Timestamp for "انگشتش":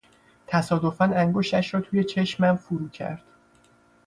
1.05-1.73